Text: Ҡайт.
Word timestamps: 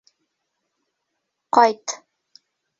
Ҡайт. 1.59 1.97